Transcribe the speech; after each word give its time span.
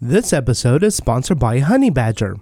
This 0.00 0.32
episode 0.32 0.84
is 0.84 0.94
sponsored 0.94 1.40
by 1.40 1.58
Honeybadger. 1.58 2.40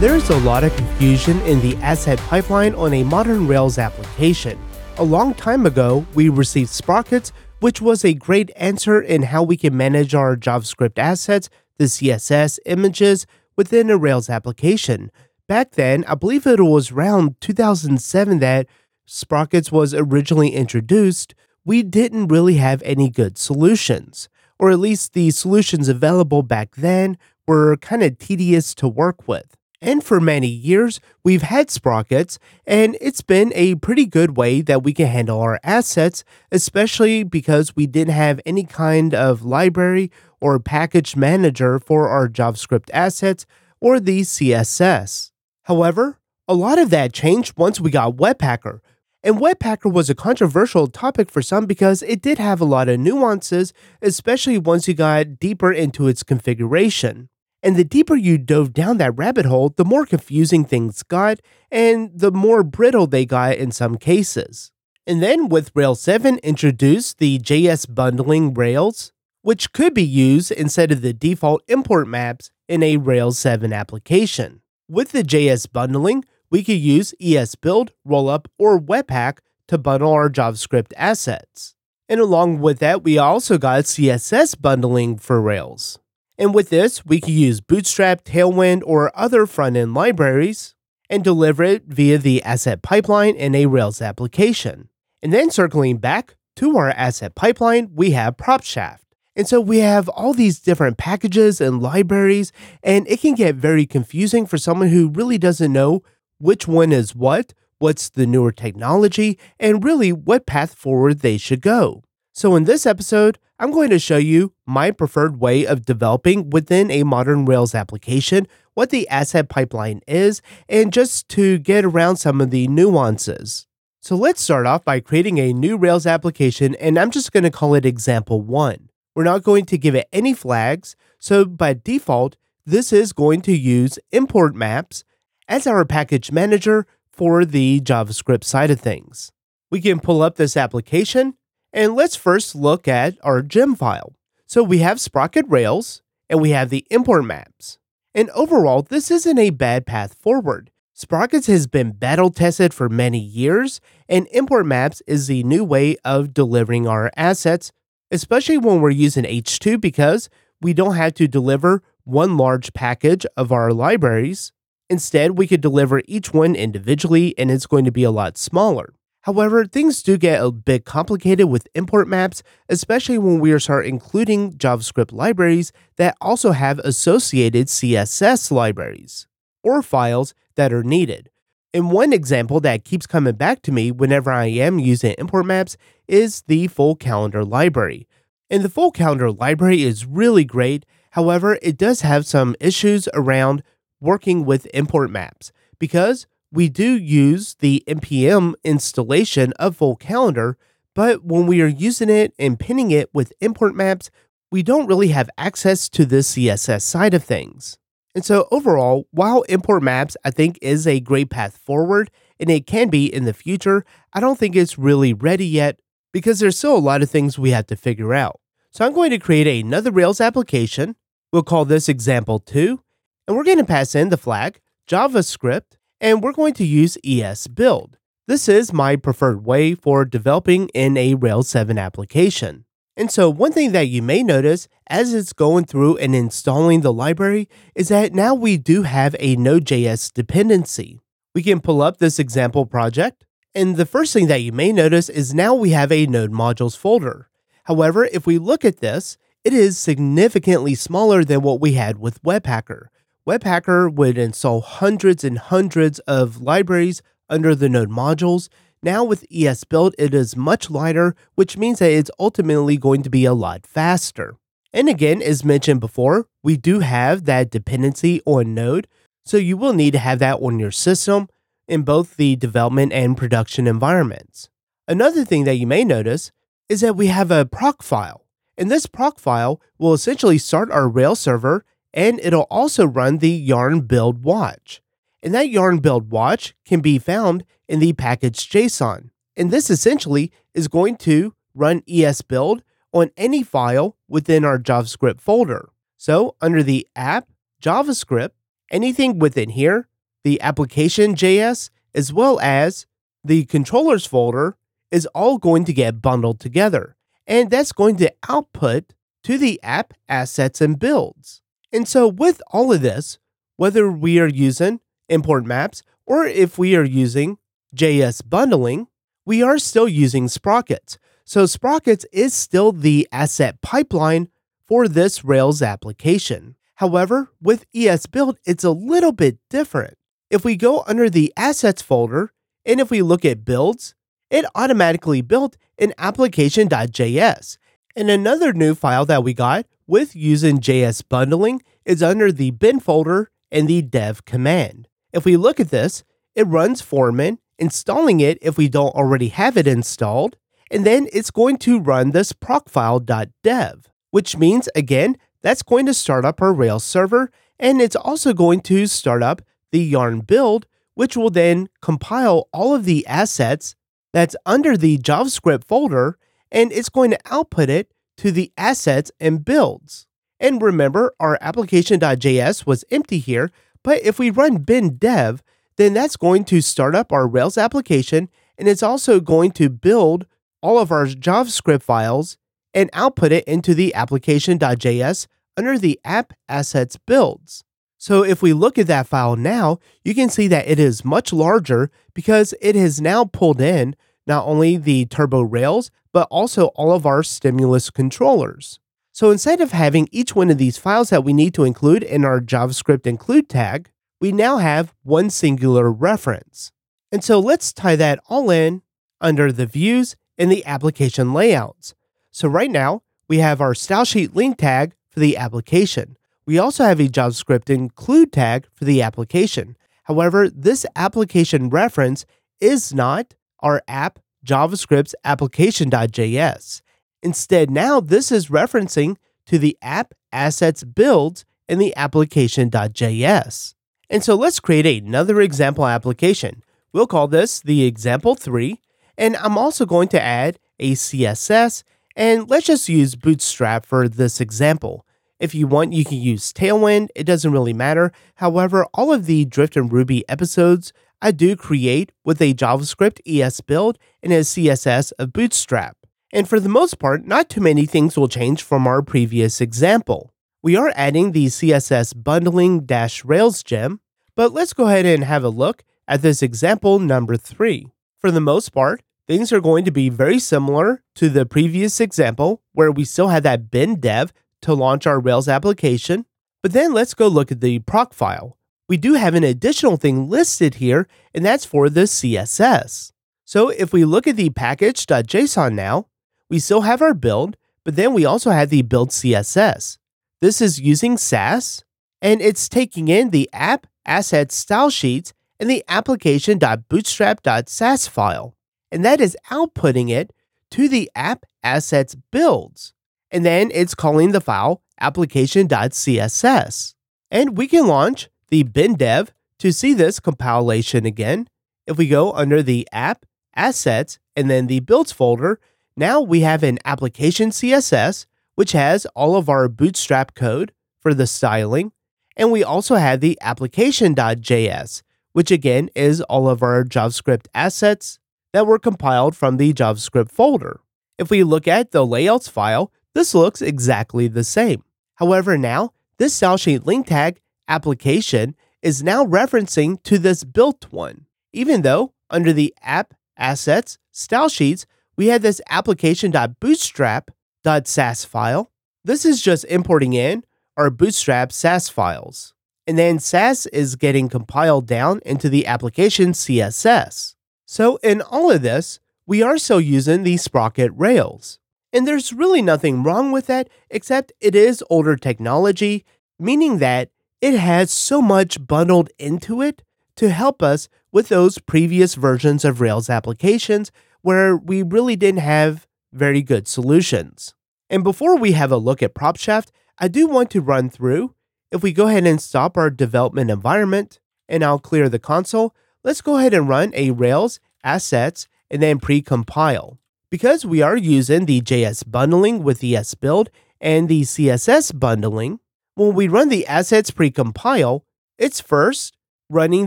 There 0.00 0.14
is 0.14 0.28
a 0.28 0.36
lot 0.40 0.64
of 0.64 0.76
confusion 0.76 1.40
in 1.46 1.62
the 1.62 1.78
asset 1.80 2.18
pipeline 2.18 2.74
on 2.74 2.92
a 2.92 3.02
modern 3.04 3.48
Rails 3.48 3.78
application. 3.78 4.58
A 4.98 5.02
long 5.02 5.32
time 5.32 5.64
ago, 5.64 6.04
we 6.14 6.28
received 6.28 6.68
Sprockets, 6.68 7.32
which 7.60 7.80
was 7.80 8.04
a 8.04 8.12
great 8.12 8.50
answer 8.56 9.00
in 9.00 9.22
how 9.22 9.42
we 9.42 9.56
can 9.56 9.74
manage 9.74 10.14
our 10.14 10.36
JavaScript 10.36 10.98
assets, 10.98 11.48
the 11.78 11.84
CSS 11.84 12.58
images, 12.66 13.26
within 13.56 13.88
a 13.88 13.96
Rails 13.96 14.28
application. 14.28 15.10
Back 15.48 15.72
then, 15.72 16.04
I 16.08 16.16
believe 16.16 16.44
it 16.44 16.60
was 16.60 16.90
around 16.90 17.40
2007 17.40 18.40
that 18.40 18.66
Sprockets 19.06 19.70
was 19.70 19.94
originally 19.94 20.50
introduced, 20.50 21.36
we 21.64 21.84
didn't 21.84 22.28
really 22.28 22.54
have 22.54 22.82
any 22.82 23.08
good 23.08 23.38
solutions. 23.38 24.28
Or 24.58 24.70
at 24.70 24.80
least 24.80 25.12
the 25.12 25.30
solutions 25.30 25.88
available 25.88 26.42
back 26.42 26.74
then 26.74 27.16
were 27.46 27.76
kind 27.76 28.02
of 28.02 28.18
tedious 28.18 28.74
to 28.76 28.88
work 28.88 29.28
with. 29.28 29.56
And 29.80 30.02
for 30.02 30.18
many 30.18 30.48
years, 30.48 31.00
we've 31.22 31.42
had 31.42 31.70
Sprockets, 31.70 32.40
and 32.66 32.96
it's 33.00 33.20
been 33.20 33.52
a 33.54 33.76
pretty 33.76 34.06
good 34.06 34.36
way 34.36 34.62
that 34.62 34.82
we 34.82 34.92
can 34.92 35.06
handle 35.06 35.38
our 35.40 35.60
assets, 35.62 36.24
especially 36.50 37.22
because 37.22 37.76
we 37.76 37.86
didn't 37.86 38.14
have 38.14 38.40
any 38.44 38.64
kind 38.64 39.14
of 39.14 39.44
library 39.44 40.10
or 40.40 40.58
package 40.58 41.14
manager 41.14 41.78
for 41.78 42.08
our 42.08 42.28
JavaScript 42.28 42.90
assets 42.92 43.46
or 43.80 44.00
the 44.00 44.22
CSS. 44.22 45.30
However, 45.66 46.20
a 46.46 46.54
lot 46.54 46.78
of 46.78 46.90
that 46.90 47.12
changed 47.12 47.54
once 47.56 47.80
we 47.80 47.90
got 47.90 48.14
Webpacker. 48.14 48.78
And 49.24 49.38
Webpacker 49.38 49.92
was 49.92 50.08
a 50.08 50.14
controversial 50.14 50.86
topic 50.86 51.28
for 51.28 51.42
some 51.42 51.66
because 51.66 52.02
it 52.02 52.22
did 52.22 52.38
have 52.38 52.60
a 52.60 52.64
lot 52.64 52.88
of 52.88 53.00
nuances, 53.00 53.72
especially 54.00 54.58
once 54.58 54.86
you 54.86 54.94
got 54.94 55.40
deeper 55.40 55.72
into 55.72 56.06
its 56.06 56.22
configuration. 56.22 57.28
And 57.64 57.74
the 57.74 57.82
deeper 57.82 58.14
you 58.14 58.38
dove 58.38 58.74
down 58.74 58.98
that 58.98 59.16
rabbit 59.16 59.44
hole, 59.44 59.74
the 59.76 59.84
more 59.84 60.06
confusing 60.06 60.64
things 60.64 61.02
got, 61.02 61.40
and 61.68 62.12
the 62.14 62.30
more 62.30 62.62
brittle 62.62 63.08
they 63.08 63.26
got 63.26 63.56
in 63.56 63.72
some 63.72 63.98
cases. 63.98 64.70
And 65.04 65.20
then 65.20 65.48
with 65.48 65.72
Rails 65.74 66.00
7 66.00 66.38
introduced 66.44 67.18
the 67.18 67.40
JS 67.40 67.92
bundling 67.92 68.54
Rails, 68.54 69.12
which 69.42 69.72
could 69.72 69.94
be 69.94 70.04
used 70.04 70.52
instead 70.52 70.92
of 70.92 71.00
the 71.00 71.12
default 71.12 71.64
import 71.66 72.06
maps 72.06 72.52
in 72.68 72.84
a 72.84 72.98
Rails 72.98 73.36
7 73.40 73.72
application. 73.72 74.60
With 74.88 75.10
the 75.10 75.24
JS 75.24 75.72
bundling, 75.72 76.24
we 76.48 76.62
could 76.62 76.78
use 76.78 77.12
ESBuild, 77.20 77.88
Rollup, 78.06 78.46
or 78.56 78.80
Webpack 78.80 79.38
to 79.66 79.78
bundle 79.78 80.12
our 80.12 80.30
JavaScript 80.30 80.92
assets. 80.96 81.74
And 82.08 82.20
along 82.20 82.60
with 82.60 82.78
that, 82.78 83.02
we 83.02 83.18
also 83.18 83.58
got 83.58 83.82
CSS 83.82 84.60
bundling 84.60 85.18
for 85.18 85.42
Rails. 85.42 85.98
And 86.38 86.54
with 86.54 86.68
this, 86.70 87.04
we 87.04 87.20
could 87.20 87.30
use 87.30 87.60
Bootstrap, 87.60 88.22
Tailwind, 88.22 88.82
or 88.86 89.10
other 89.18 89.44
front 89.46 89.76
end 89.76 89.94
libraries 89.94 90.76
and 91.10 91.24
deliver 91.24 91.64
it 91.64 91.86
via 91.86 92.18
the 92.18 92.40
asset 92.44 92.82
pipeline 92.82 93.34
in 93.34 93.56
a 93.56 93.66
Rails 93.66 94.00
application. 94.00 94.88
And 95.20 95.32
then 95.32 95.50
circling 95.50 95.96
back 95.96 96.36
to 96.56 96.76
our 96.76 96.90
asset 96.90 97.34
pipeline, 97.34 97.90
we 97.92 98.12
have 98.12 98.36
PropShaft. 98.36 99.05
And 99.36 99.46
so 99.46 99.60
we 99.60 99.78
have 99.78 100.08
all 100.08 100.32
these 100.32 100.58
different 100.58 100.96
packages 100.96 101.60
and 101.60 101.82
libraries, 101.82 102.52
and 102.82 103.06
it 103.06 103.20
can 103.20 103.34
get 103.34 103.54
very 103.54 103.84
confusing 103.84 104.46
for 104.46 104.56
someone 104.56 104.88
who 104.88 105.10
really 105.10 105.36
doesn't 105.36 105.72
know 105.72 106.02
which 106.38 106.66
one 106.66 106.90
is 106.90 107.14
what, 107.14 107.52
what's 107.78 108.08
the 108.08 108.26
newer 108.26 108.50
technology, 108.50 109.38
and 109.60 109.84
really 109.84 110.10
what 110.10 110.46
path 110.46 110.74
forward 110.74 111.20
they 111.20 111.36
should 111.36 111.60
go. 111.60 112.02
So, 112.32 112.56
in 112.56 112.64
this 112.64 112.86
episode, 112.86 113.38
I'm 113.58 113.70
going 113.70 113.90
to 113.90 113.98
show 113.98 114.16
you 114.16 114.54
my 114.66 114.90
preferred 114.90 115.38
way 115.38 115.66
of 115.66 115.84
developing 115.84 116.48
within 116.48 116.90
a 116.90 117.02
modern 117.02 117.44
Rails 117.44 117.74
application, 117.74 118.46
what 118.72 118.88
the 118.88 119.08
asset 119.08 119.50
pipeline 119.50 120.00
is, 120.06 120.40
and 120.68 120.92
just 120.92 121.28
to 121.30 121.58
get 121.58 121.84
around 121.84 122.16
some 122.16 122.40
of 122.40 122.50
the 122.50 122.68
nuances. 122.68 123.66
So, 124.00 124.16
let's 124.16 124.40
start 124.40 124.64
off 124.64 124.82
by 124.82 125.00
creating 125.00 125.38
a 125.38 125.52
new 125.52 125.76
Rails 125.76 126.06
application, 126.06 126.74
and 126.76 126.98
I'm 126.98 127.10
just 127.10 127.32
going 127.32 127.44
to 127.44 127.50
call 127.50 127.74
it 127.74 127.84
example 127.84 128.40
1. 128.40 128.88
We're 129.16 129.24
not 129.24 129.42
going 129.42 129.64
to 129.64 129.78
give 129.78 129.94
it 129.94 130.08
any 130.12 130.34
flags, 130.34 130.94
so 131.18 131.46
by 131.46 131.72
default, 131.72 132.36
this 132.66 132.92
is 132.92 133.14
going 133.14 133.40
to 133.42 133.56
use 133.56 133.98
import 134.12 134.54
maps 134.54 135.04
as 135.48 135.66
our 135.66 135.86
package 135.86 136.30
manager 136.30 136.86
for 137.10 137.46
the 137.46 137.80
JavaScript 137.80 138.44
side 138.44 138.70
of 138.70 138.78
things. 138.78 139.32
We 139.70 139.80
can 139.80 140.00
pull 140.00 140.20
up 140.20 140.36
this 140.36 140.54
application 140.54 141.34
and 141.72 141.94
let's 141.94 142.14
first 142.14 142.54
look 142.54 142.86
at 142.86 143.16
our 143.22 143.40
gem 143.40 143.74
file. 143.74 144.12
So 144.46 144.62
we 144.62 144.78
have 144.78 145.00
Sprocket 145.00 145.46
Rails 145.48 146.02
and 146.28 146.42
we 146.42 146.50
have 146.50 146.68
the 146.68 146.86
import 146.90 147.24
maps. 147.24 147.78
And 148.14 148.28
overall, 148.30 148.82
this 148.82 149.10
isn't 149.10 149.38
a 149.38 149.48
bad 149.48 149.86
path 149.86 150.14
forward. 150.14 150.70
Sprockets 150.92 151.46
has 151.46 151.66
been 151.66 151.92
battle 151.92 152.30
tested 152.30 152.72
for 152.72 152.88
many 152.88 153.18
years, 153.18 153.80
and 154.08 154.26
import 154.32 154.64
maps 154.64 155.02
is 155.06 155.26
the 155.26 155.42
new 155.42 155.62
way 155.62 155.96
of 156.04 156.32
delivering 156.32 156.86
our 156.86 157.10
assets 157.16 157.70
especially 158.10 158.58
when 158.58 158.80
we're 158.80 158.90
using 158.90 159.24
H2 159.24 159.80
because 159.80 160.28
we 160.60 160.72
don't 160.72 160.96
have 160.96 161.14
to 161.14 161.28
deliver 161.28 161.82
one 162.04 162.36
large 162.36 162.72
package 162.72 163.26
of 163.36 163.52
our 163.52 163.72
libraries. 163.72 164.52
Instead, 164.88 165.36
we 165.36 165.46
could 165.46 165.60
deliver 165.60 166.02
each 166.06 166.32
one 166.32 166.54
individually 166.54 167.34
and 167.36 167.50
it's 167.50 167.66
going 167.66 167.84
to 167.84 167.92
be 167.92 168.04
a 168.04 168.10
lot 168.10 168.38
smaller. 168.38 168.94
However, 169.22 169.64
things 169.64 170.04
do 170.04 170.16
get 170.16 170.40
a 170.40 170.52
bit 170.52 170.84
complicated 170.84 171.46
with 171.46 171.66
import 171.74 172.06
maps, 172.06 172.44
especially 172.68 173.18
when 173.18 173.40
we 173.40 173.58
start 173.58 173.84
including 173.84 174.52
JavaScript 174.52 175.12
libraries 175.12 175.72
that 175.96 176.16
also 176.20 176.52
have 176.52 176.78
associated 176.78 177.66
CSS 177.66 178.52
libraries 178.52 179.26
or 179.64 179.82
files 179.82 180.32
that 180.54 180.72
are 180.72 180.84
needed. 180.84 181.28
And 181.76 181.90
one 181.90 182.14
example 182.14 182.58
that 182.60 182.86
keeps 182.86 183.06
coming 183.06 183.34
back 183.34 183.60
to 183.60 183.70
me 183.70 183.92
whenever 183.92 184.32
I 184.32 184.46
am 184.46 184.78
using 184.78 185.14
import 185.18 185.44
maps 185.44 185.76
is 186.08 186.40
the 186.46 186.68
full 186.68 186.96
calendar 186.96 187.44
library. 187.44 188.08
And 188.48 188.62
the 188.62 188.70
full 188.70 188.90
calendar 188.90 189.30
library 189.30 189.82
is 189.82 190.06
really 190.06 190.42
great. 190.42 190.86
However, 191.10 191.58
it 191.60 191.76
does 191.76 192.00
have 192.00 192.24
some 192.24 192.56
issues 192.60 193.10
around 193.12 193.62
working 194.00 194.46
with 194.46 194.66
import 194.72 195.10
maps 195.10 195.52
because 195.78 196.26
we 196.50 196.70
do 196.70 196.96
use 196.96 197.56
the 197.56 197.84
npm 197.86 198.54
installation 198.64 199.52
of 199.58 199.76
full 199.76 199.96
calendar, 199.96 200.56
but 200.94 201.26
when 201.26 201.46
we 201.46 201.60
are 201.60 201.66
using 201.66 202.08
it 202.08 202.32
and 202.38 202.58
pinning 202.58 202.90
it 202.90 203.10
with 203.12 203.34
import 203.42 203.74
maps, 203.74 204.10
we 204.50 204.62
don't 204.62 204.86
really 204.86 205.08
have 205.08 205.28
access 205.36 205.90
to 205.90 206.06
the 206.06 206.20
CSS 206.20 206.80
side 206.80 207.12
of 207.12 207.22
things. 207.22 207.76
And 208.16 208.24
so, 208.24 208.48
overall, 208.50 209.06
while 209.10 209.42
import 209.42 209.82
maps 209.82 210.16
I 210.24 210.30
think 210.30 210.58
is 210.62 210.86
a 210.86 211.00
great 211.00 211.28
path 211.28 211.58
forward, 211.58 212.10
and 212.40 212.48
it 212.50 212.66
can 212.66 212.88
be 212.88 213.12
in 213.14 213.26
the 213.26 213.34
future, 213.34 213.84
I 214.14 214.20
don't 214.20 214.38
think 214.38 214.56
it's 214.56 214.78
really 214.78 215.12
ready 215.12 215.46
yet 215.46 215.80
because 216.14 216.40
there's 216.40 216.56
still 216.56 216.74
a 216.74 216.78
lot 216.78 217.02
of 217.02 217.10
things 217.10 217.38
we 217.38 217.50
have 217.50 217.66
to 217.66 217.76
figure 217.76 218.14
out. 218.14 218.40
So, 218.70 218.86
I'm 218.86 218.94
going 218.94 219.10
to 219.10 219.18
create 219.18 219.46
another 219.46 219.90
Rails 219.90 220.22
application. 220.22 220.96
We'll 221.30 221.42
call 221.42 221.66
this 221.66 221.90
example 221.90 222.38
2, 222.38 222.80
and 223.28 223.36
we're 223.36 223.44
going 223.44 223.58
to 223.58 223.64
pass 223.64 223.94
in 223.94 224.08
the 224.08 224.16
flag 224.16 224.60
JavaScript, 224.88 225.76
and 226.00 226.22
we're 226.22 226.32
going 226.32 226.54
to 226.54 226.64
use 226.64 226.96
ESBuild. 227.04 227.96
This 228.26 228.48
is 228.48 228.72
my 228.72 228.96
preferred 228.96 229.44
way 229.44 229.74
for 229.74 230.06
developing 230.06 230.70
in 230.70 230.96
a 230.96 231.16
Rails 231.16 231.50
7 231.50 231.76
application. 231.76 232.65
And 232.96 233.10
so, 233.10 233.28
one 233.28 233.52
thing 233.52 233.72
that 233.72 233.88
you 233.88 234.00
may 234.00 234.22
notice 234.22 234.68
as 234.86 235.12
it's 235.12 235.34
going 235.34 235.66
through 235.66 235.98
and 235.98 236.14
installing 236.14 236.80
the 236.80 236.92
library 236.92 237.46
is 237.74 237.88
that 237.88 238.14
now 238.14 238.34
we 238.34 238.56
do 238.56 238.82
have 238.82 239.14
a 239.20 239.36
Node.js 239.36 240.12
dependency. 240.14 241.00
We 241.34 241.42
can 241.42 241.60
pull 241.60 241.82
up 241.82 241.98
this 241.98 242.18
example 242.18 242.64
project, 242.64 243.26
and 243.54 243.76
the 243.76 243.84
first 243.84 244.14
thing 244.14 244.28
that 244.28 244.40
you 244.40 244.52
may 244.52 244.72
notice 244.72 245.10
is 245.10 245.34
now 245.34 245.54
we 245.54 245.70
have 245.70 245.92
a 245.92 246.06
Node 246.06 246.32
modules 246.32 246.76
folder. 246.76 247.28
However, 247.64 248.06
if 248.06 248.26
we 248.26 248.38
look 248.38 248.64
at 248.64 248.78
this, 248.78 249.18
it 249.44 249.52
is 249.52 249.76
significantly 249.76 250.74
smaller 250.74 251.22
than 251.22 251.42
what 251.42 251.60
we 251.60 251.72
had 251.72 251.98
with 251.98 252.22
Webpacker. 252.22 252.86
Webpacker 253.28 253.92
would 253.92 254.16
install 254.16 254.62
hundreds 254.62 255.22
and 255.22 255.36
hundreds 255.36 255.98
of 256.00 256.40
libraries 256.40 257.02
under 257.28 257.54
the 257.54 257.68
Node 257.68 257.90
modules, 257.90 258.48
now 258.82 259.04
with 259.04 259.26
ES 259.32 259.64
Build, 259.64 259.94
it 259.98 260.14
is 260.14 260.36
much 260.36 260.70
lighter, 260.70 261.14
which 261.34 261.56
means 261.56 261.78
that 261.78 261.90
it's 261.90 262.10
ultimately 262.18 262.76
going 262.76 263.02
to 263.02 263.10
be 263.10 263.24
a 263.24 263.34
lot 263.34 263.66
faster. 263.66 264.36
And 264.72 264.88
again, 264.88 265.22
as 265.22 265.44
mentioned 265.44 265.80
before, 265.80 266.26
we 266.42 266.56
do 266.56 266.80
have 266.80 267.24
that 267.24 267.50
dependency 267.50 268.20
on 268.26 268.54
Node, 268.54 268.86
so 269.24 269.36
you 269.36 269.56
will 269.56 269.72
need 269.72 269.92
to 269.92 269.98
have 269.98 270.18
that 270.20 270.40
on 270.40 270.58
your 270.58 270.70
system 270.70 271.28
in 271.66 271.82
both 271.82 272.16
the 272.16 272.36
development 272.36 272.92
and 272.92 273.16
production 273.16 273.66
environments. 273.66 274.50
Another 274.86 275.24
thing 275.24 275.44
that 275.44 275.56
you 275.56 275.66
may 275.66 275.84
notice 275.84 276.30
is 276.68 276.80
that 276.82 276.96
we 276.96 277.08
have 277.08 277.30
a 277.30 277.46
proc 277.46 277.82
file, 277.82 278.24
and 278.56 278.70
this 278.70 278.86
proc 278.86 279.18
file 279.18 279.60
will 279.78 279.94
essentially 279.94 280.38
start 280.38 280.70
our 280.70 280.88
Rails 280.88 281.20
server 281.20 281.64
and 281.96 282.20
it'll 282.22 282.42
also 282.42 282.86
run 282.86 283.18
the 283.18 283.30
yarn 283.30 283.80
build 283.80 284.22
watch. 284.22 284.82
And 285.26 285.34
that 285.34 285.50
yarn 285.50 285.78
build 285.78 286.12
watch 286.12 286.54
can 286.64 286.78
be 286.78 287.00
found 287.00 287.44
in 287.66 287.80
the 287.80 287.94
package 287.94 288.48
JSON. 288.48 289.10
And 289.36 289.50
this 289.50 289.70
essentially 289.70 290.30
is 290.54 290.68
going 290.68 290.98
to 290.98 291.34
run 291.52 291.80
esbuild 291.80 292.60
on 292.92 293.10
any 293.16 293.42
file 293.42 293.96
within 294.06 294.44
our 294.44 294.56
JavaScript 294.56 295.20
folder. 295.20 295.70
So 295.96 296.36
under 296.40 296.62
the 296.62 296.86
app, 296.94 297.28
JavaScript, 297.60 298.30
anything 298.70 299.18
within 299.18 299.48
here, 299.48 299.88
the 300.22 300.40
application.js, 300.40 301.70
as 301.92 302.12
well 302.12 302.38
as 302.38 302.86
the 303.24 303.46
controllers 303.46 304.06
folder 304.06 304.56
is 304.92 305.06
all 305.06 305.38
going 305.38 305.64
to 305.64 305.72
get 305.72 306.00
bundled 306.00 306.38
together. 306.38 306.94
And 307.26 307.50
that's 307.50 307.72
going 307.72 307.96
to 307.96 308.14
output 308.28 308.94
to 309.24 309.38
the 309.38 309.58
app 309.64 309.92
assets 310.08 310.60
and 310.60 310.78
builds. 310.78 311.42
And 311.72 311.88
so 311.88 312.06
with 312.06 312.40
all 312.52 312.72
of 312.72 312.80
this, 312.80 313.18
whether 313.56 313.90
we 313.90 314.20
are 314.20 314.28
using 314.28 314.78
import 315.08 315.44
maps 315.44 315.82
or 316.06 316.24
if 316.24 316.58
we 316.58 316.76
are 316.76 316.84
using 316.84 317.38
JS 317.74 318.22
bundling, 318.28 318.86
we 319.24 319.42
are 319.42 319.58
still 319.58 319.88
using 319.88 320.28
Sprockets. 320.28 320.98
So 321.24 321.46
Sprockets 321.46 322.06
is 322.12 322.32
still 322.32 322.72
the 322.72 323.08
asset 323.10 323.60
pipeline 323.60 324.28
for 324.66 324.86
this 324.88 325.24
Rails 325.24 325.62
application. 325.62 326.56
However, 326.76 327.32
with 327.42 327.66
ES 327.74 328.06
Build, 328.06 328.38
it's 328.44 328.64
a 328.64 328.70
little 328.70 329.12
bit 329.12 329.38
different. 329.50 329.94
If 330.30 330.44
we 330.44 330.56
go 330.56 330.84
under 330.86 331.10
the 331.10 331.32
assets 331.36 331.82
folder 331.82 332.32
and 332.64 332.80
if 332.80 332.90
we 332.90 333.02
look 333.02 333.24
at 333.24 333.44
builds, 333.44 333.94
it 334.30 334.44
automatically 334.54 335.22
built 335.22 335.56
an 335.78 335.92
application.js. 335.98 337.58
And 337.94 338.10
another 338.10 338.52
new 338.52 338.74
file 338.74 339.06
that 339.06 339.24
we 339.24 339.34
got 339.34 339.66
with 339.86 340.14
using 340.14 340.58
JS 340.58 341.02
bundling 341.08 341.62
is 341.84 342.02
under 342.02 342.30
the 342.30 342.50
bin 342.50 342.80
folder 342.80 343.30
and 343.50 343.68
the 343.68 343.82
dev 343.82 344.24
command. 344.24 344.88
If 345.16 345.24
we 345.24 345.38
look 345.38 345.58
at 345.58 345.70
this, 345.70 346.04
it 346.34 346.46
runs 346.46 346.82
Foreman, 346.82 347.38
installing 347.58 348.20
it 348.20 348.36
if 348.42 348.58
we 348.58 348.68
don't 348.68 348.94
already 348.94 349.28
have 349.28 349.56
it 349.56 349.66
installed, 349.66 350.36
and 350.70 350.84
then 350.84 351.08
it's 351.10 351.30
going 351.30 351.56
to 351.58 351.80
run 351.80 352.10
this 352.10 352.34
procfile.dev, 352.34 353.86
which 354.10 354.36
means 354.36 354.68
again, 354.74 355.16
that's 355.40 355.62
going 355.62 355.86
to 355.86 355.94
start 355.94 356.26
up 356.26 356.42
our 356.42 356.52
Rails 356.52 356.84
server, 356.84 357.30
and 357.58 357.80
it's 357.80 357.96
also 357.96 358.34
going 358.34 358.60
to 358.62 358.86
start 358.86 359.22
up 359.22 359.40
the 359.72 359.80
yarn 359.80 360.20
build, 360.20 360.66
which 360.94 361.16
will 361.16 361.30
then 361.30 361.70
compile 361.80 362.48
all 362.52 362.74
of 362.74 362.84
the 362.84 363.06
assets 363.06 363.74
that's 364.12 364.36
under 364.44 364.76
the 364.76 364.98
JavaScript 364.98 365.64
folder, 365.64 366.18
and 366.52 366.70
it's 366.72 366.90
going 366.90 367.10
to 367.12 367.18
output 367.24 367.70
it 367.70 367.90
to 368.18 368.30
the 368.30 368.52
assets 368.58 369.10
and 369.18 369.46
builds. 369.46 370.06
And 370.38 370.60
remember, 370.60 371.14
our 371.18 371.38
application.js 371.40 372.66
was 372.66 372.84
empty 372.90 373.18
here, 373.18 373.50
but 373.86 374.02
if 374.02 374.18
we 374.18 374.30
run 374.30 374.56
bin 374.56 374.96
dev, 374.96 375.44
then 375.76 375.94
that's 375.94 376.16
going 376.16 376.44
to 376.46 376.60
start 376.60 376.96
up 376.96 377.12
our 377.12 377.28
Rails 377.28 377.56
application, 377.56 378.28
and 378.58 378.66
it's 378.66 378.82
also 378.82 379.20
going 379.20 379.52
to 379.52 379.70
build 379.70 380.26
all 380.60 380.80
of 380.80 380.90
our 380.90 381.06
JavaScript 381.06 381.84
files 381.84 382.36
and 382.74 382.90
output 382.92 383.30
it 383.30 383.44
into 383.44 383.74
the 383.74 383.94
application.js 383.94 385.28
under 385.56 385.78
the 385.78 386.00
app 386.04 386.32
assets 386.48 386.96
builds. 387.06 387.62
So 387.96 388.24
if 388.24 388.42
we 388.42 388.52
look 388.52 388.76
at 388.76 388.88
that 388.88 389.06
file 389.06 389.36
now, 389.36 389.78
you 390.04 390.16
can 390.16 390.30
see 390.30 390.48
that 390.48 390.66
it 390.66 390.80
is 390.80 391.04
much 391.04 391.32
larger 391.32 391.92
because 392.12 392.54
it 392.60 392.74
has 392.74 393.00
now 393.00 393.24
pulled 393.24 393.60
in 393.60 393.94
not 394.26 394.46
only 394.46 394.76
the 394.76 395.06
turbo 395.06 395.42
rails, 395.42 395.92
but 396.12 396.26
also 396.28 396.66
all 396.74 396.90
of 396.90 397.06
our 397.06 397.22
stimulus 397.22 397.90
controllers. 397.90 398.80
So 399.16 399.30
instead 399.30 399.62
of 399.62 399.72
having 399.72 400.10
each 400.12 400.36
one 400.36 400.50
of 400.50 400.58
these 400.58 400.76
files 400.76 401.08
that 401.08 401.24
we 401.24 401.32
need 401.32 401.54
to 401.54 401.64
include 401.64 402.02
in 402.02 402.22
our 402.22 402.38
JavaScript 402.38 403.06
include 403.06 403.48
tag, 403.48 403.88
we 404.20 404.30
now 404.30 404.58
have 404.58 404.92
one 405.04 405.30
singular 405.30 405.90
reference. 405.90 406.70
And 407.10 407.24
so 407.24 407.40
let's 407.40 407.72
tie 407.72 407.96
that 407.96 408.20
all 408.28 408.50
in 408.50 408.82
under 409.18 409.50
the 409.50 409.64
views 409.64 410.16
in 410.36 410.50
the 410.50 410.62
application 410.66 411.32
layouts. 411.32 411.94
So 412.30 412.46
right 412.46 412.70
now, 412.70 413.04
we 413.26 413.38
have 413.38 413.58
our 413.58 413.74
style 413.74 414.04
sheet 414.04 414.36
link 414.36 414.58
tag 414.58 414.92
for 415.08 415.20
the 415.20 415.38
application. 415.38 416.18
We 416.44 416.58
also 416.58 416.84
have 416.84 417.00
a 417.00 417.08
JavaScript 417.08 417.70
include 417.70 418.34
tag 418.34 418.66
for 418.74 418.84
the 418.84 419.00
application. 419.00 419.78
However, 420.02 420.50
this 420.50 420.84
application 420.94 421.70
reference 421.70 422.26
is 422.60 422.92
not 422.92 423.32
our 423.60 423.80
app 423.88 424.18
JavaScript's 424.44 425.14
application.js. 425.24 426.82
Instead, 427.26 427.72
now 427.72 427.98
this 427.98 428.30
is 428.30 428.50
referencing 428.50 429.16
to 429.46 429.58
the 429.58 429.76
app 429.82 430.14
assets 430.30 430.84
builds 430.84 431.44
in 431.68 431.80
the 431.80 431.92
application.js. 431.96 433.74
And 434.08 434.22
so 434.22 434.36
let's 434.36 434.60
create 434.60 435.02
another 435.02 435.40
example 435.40 435.88
application. 435.88 436.62
We'll 436.92 437.08
call 437.08 437.26
this 437.26 437.58
the 437.58 437.82
example 437.82 438.36
3, 438.36 438.80
and 439.18 439.36
I'm 439.38 439.58
also 439.58 439.84
going 439.84 440.06
to 440.10 440.22
add 440.22 440.60
a 440.78 440.92
CSS, 440.92 441.82
and 442.14 442.48
let's 442.48 442.68
just 442.68 442.88
use 442.88 443.16
Bootstrap 443.16 443.84
for 443.84 444.08
this 444.08 444.40
example. 444.40 445.04
If 445.40 445.52
you 445.52 445.66
want, 445.66 445.94
you 445.94 446.04
can 446.04 446.18
use 446.18 446.52
Tailwind, 446.52 447.08
it 447.16 447.24
doesn't 447.24 447.50
really 447.50 447.72
matter. 447.72 448.12
However, 448.36 448.86
all 448.94 449.12
of 449.12 449.26
the 449.26 449.46
Drifting 449.46 449.88
Ruby 449.88 450.22
episodes 450.28 450.92
I 451.20 451.32
do 451.32 451.56
create 451.56 452.12
with 452.24 452.40
a 452.40 452.54
JavaScript 452.54 453.18
ES 453.26 453.62
build 453.62 453.98
and 454.22 454.32
a 454.32 454.42
CSS 454.42 455.12
of 455.18 455.32
Bootstrap. 455.32 455.96
And 456.36 456.46
for 456.46 456.60
the 456.60 456.68
most 456.68 456.98
part, 456.98 457.26
not 457.26 457.48
too 457.48 457.62
many 457.62 457.86
things 457.86 458.14
will 458.14 458.28
change 458.28 458.62
from 458.62 458.86
our 458.86 459.00
previous 459.00 459.62
example. 459.62 460.34
We 460.62 460.76
are 460.76 460.92
adding 460.94 461.32
the 461.32 461.46
CSS 461.46 462.12
bundling 462.22 462.86
Rails 463.24 463.62
gem, 463.62 464.00
but 464.36 464.52
let's 464.52 464.74
go 464.74 464.86
ahead 464.86 465.06
and 465.06 465.24
have 465.24 465.44
a 465.44 465.48
look 465.48 465.82
at 466.06 466.20
this 466.20 466.42
example 466.42 466.98
number 466.98 467.38
three. 467.38 467.86
For 468.20 468.30
the 468.30 468.42
most 468.42 468.74
part, 468.74 469.00
things 469.26 469.50
are 469.50 469.62
going 469.62 469.86
to 469.86 469.90
be 469.90 470.10
very 470.10 470.38
similar 470.38 471.02
to 471.14 471.30
the 471.30 471.46
previous 471.46 472.00
example 472.00 472.60
where 472.72 472.92
we 472.92 473.04
still 473.06 473.28
had 473.28 473.42
that 473.44 473.70
bin 473.70 473.98
dev 473.98 474.34
to 474.60 474.74
launch 474.74 475.06
our 475.06 475.18
Rails 475.18 475.48
application. 475.48 476.26
But 476.62 476.74
then 476.74 476.92
let's 476.92 477.14
go 477.14 477.28
look 477.28 477.50
at 477.50 477.62
the 477.62 477.78
proc 477.78 478.12
file 478.12 478.56
we 478.88 478.96
do 478.96 479.14
have 479.14 479.34
an 479.34 479.44
additional 479.44 479.96
thing 479.96 480.28
listed 480.28 480.74
here, 480.74 481.08
and 481.34 481.44
that's 481.44 481.64
for 481.64 481.88
the 481.90 482.02
CSS. 482.02 483.12
So 483.44 483.68
if 483.68 483.92
we 483.92 484.04
look 484.04 484.26
at 484.26 484.36
the 484.36 484.50
package.json 484.50 485.74
now, 485.74 486.06
we 486.48 486.58
still 486.58 486.80
have 486.82 487.00
our 487.02 487.14
build, 487.14 487.56
but 487.84 487.96
then 487.96 488.14
we 488.14 488.24
also 488.24 488.50
have 488.50 488.70
the 488.70 488.82
build 488.82 489.10
CSS. 489.10 489.98
This 490.40 490.60
is 490.60 490.80
using 490.80 491.16
Sass, 491.16 491.82
and 492.20 492.40
it's 492.40 492.68
taking 492.68 493.08
in 493.08 493.30
the 493.30 493.48
app 493.52 493.86
asset 494.04 494.52
style 494.52 494.90
sheets 494.90 495.32
and 495.58 495.70
the 495.70 495.82
application.bootstrap.sass 495.88 498.08
file, 498.08 498.54
and 498.92 499.04
that 499.04 499.20
is 499.20 499.36
outputting 499.50 500.10
it 500.10 500.32
to 500.70 500.88
the 500.88 501.10
app 501.14 501.44
assets 501.62 502.16
builds. 502.30 502.92
And 503.30 503.44
then 503.44 503.70
it's 503.72 503.94
calling 503.94 504.32
the 504.32 504.40
file 504.40 504.82
application.css. 505.00 506.94
And 507.30 507.56
we 507.56 507.66
can 507.66 507.86
launch 507.86 508.28
the 508.48 508.62
bin 508.62 508.94
dev 508.94 509.32
to 509.58 509.72
see 509.72 509.94
this 509.94 510.20
compilation 510.20 511.06
again. 511.06 511.48
If 511.86 511.98
we 511.98 512.08
go 512.08 512.32
under 512.32 512.62
the 512.62 512.86
app, 512.92 513.24
assets, 513.54 514.18
and 514.34 514.50
then 514.50 514.66
the 514.66 514.80
builds 514.80 515.12
folder, 515.12 515.60
now 515.96 516.20
we 516.20 516.40
have 516.40 516.62
an 516.62 516.78
application 516.84 517.50
CSS, 517.50 518.26
which 518.54 518.72
has 518.72 519.06
all 519.14 519.36
of 519.36 519.48
our 519.48 519.68
bootstrap 519.68 520.34
code 520.34 520.72
for 521.00 521.14
the 521.14 521.26
styling. 521.26 521.92
And 522.36 522.52
we 522.52 522.62
also 522.62 522.96
have 522.96 523.20
the 523.20 523.38
application.js, 523.40 525.02
which 525.32 525.50
again 525.50 525.88
is 525.94 526.20
all 526.22 526.48
of 526.48 526.62
our 526.62 526.84
JavaScript 526.84 527.46
assets 527.54 528.18
that 528.52 528.66
were 528.66 528.78
compiled 528.78 529.36
from 529.36 529.56
the 529.56 529.72
JavaScript 529.72 530.30
folder. 530.30 530.80
If 531.18 531.30
we 531.30 531.42
look 531.44 531.66
at 531.66 531.92
the 531.92 532.06
layouts 532.06 532.48
file, 532.48 532.92
this 533.14 533.34
looks 533.34 533.62
exactly 533.62 534.28
the 534.28 534.44
same. 534.44 534.82
However, 535.14 535.56
now 535.56 535.92
this 536.18 536.34
style 536.34 536.58
sheet 536.58 536.84
link 536.84 537.06
tag 537.06 537.40
application 537.68 538.54
is 538.82 539.02
now 539.02 539.24
referencing 539.24 540.02
to 540.02 540.18
this 540.18 540.44
built 540.44 540.86
one, 540.90 541.26
even 541.52 541.82
though 541.82 542.12
under 542.28 542.52
the 542.52 542.74
app 542.82 543.14
assets 543.36 543.98
style 544.12 544.48
sheets, 544.48 544.86
we 545.16 545.28
had 545.28 545.42
this 545.42 545.60
application.bootstrap.sass 545.68 548.24
file. 548.24 548.72
This 549.04 549.24
is 549.24 549.40
just 549.40 549.64
importing 549.66 550.12
in 550.12 550.42
our 550.76 550.90
bootstrap 550.90 551.52
Sass 551.52 551.88
files. 551.88 552.52
And 552.86 552.98
then 552.98 553.18
Sass 553.18 553.66
is 553.66 553.96
getting 553.96 554.28
compiled 554.28 554.86
down 554.86 555.20
into 555.24 555.48
the 555.48 555.66
application 555.66 556.32
CSS. 556.32 557.34
So 557.66 557.96
in 557.96 558.22
all 558.22 558.50
of 558.50 558.62
this, 558.62 559.00
we 559.26 559.42
are 559.42 559.58
still 559.58 559.80
using 559.80 560.22
the 560.22 560.36
Sprocket 560.36 560.92
Rails. 560.94 561.58
And 561.92 562.06
there's 562.06 562.32
really 562.32 562.62
nothing 562.62 563.02
wrong 563.02 563.32
with 563.32 563.46
that, 563.46 563.68
except 563.90 564.32
it 564.40 564.54
is 564.54 564.84
older 564.90 565.16
technology, 565.16 566.04
meaning 566.38 566.78
that 566.78 567.10
it 567.40 567.54
has 567.54 567.90
so 567.90 568.22
much 568.22 568.64
bundled 568.64 569.10
into 569.18 569.62
it 569.62 569.82
to 570.16 570.30
help 570.30 570.62
us 570.62 570.88
with 571.10 571.28
those 571.28 571.58
previous 571.58 572.14
versions 572.14 572.64
of 572.64 572.80
Rails 572.80 573.10
applications 573.10 573.90
where 574.26 574.56
we 574.56 574.82
really 574.82 575.14
didn't 575.14 575.38
have 575.38 575.86
very 576.12 576.42
good 576.42 576.66
solutions. 576.66 577.54
And 577.88 578.02
before 578.02 578.36
we 578.36 578.52
have 578.52 578.72
a 578.72 578.76
look 578.76 579.00
at 579.00 579.14
PropShaft, 579.14 579.68
I 580.00 580.08
do 580.08 580.26
want 580.26 580.50
to 580.50 580.60
run 580.60 580.90
through 580.90 581.36
if 581.70 581.80
we 581.80 581.92
go 581.92 582.08
ahead 582.08 582.26
and 582.26 582.42
stop 582.42 582.76
our 582.76 582.90
development 582.90 583.52
environment 583.52 584.18
and 584.48 584.64
I'll 584.64 584.80
clear 584.80 585.08
the 585.08 585.20
console, 585.20 585.76
let's 586.02 586.22
go 586.22 586.38
ahead 586.38 586.54
and 586.54 586.68
run 586.68 586.90
a 586.96 587.12
Rails 587.12 587.60
assets 587.84 588.48
and 588.68 588.82
then 588.82 588.98
pre-compile. 588.98 590.00
Because 590.28 590.66
we 590.66 590.82
are 590.82 590.96
using 590.96 591.46
the 591.46 591.60
JS 591.60 592.10
bundling 592.10 592.64
with 592.64 592.82
ES 592.82 593.14
build 593.14 593.48
and 593.80 594.08
the 594.08 594.22
CSS 594.22 594.98
bundling, 594.98 595.60
when 595.94 596.14
we 596.14 596.26
run 596.26 596.48
the 596.48 596.66
assets 596.66 597.12
pre-compile, 597.12 598.04
it's 598.38 598.60
first 598.60 599.16
running 599.48 599.86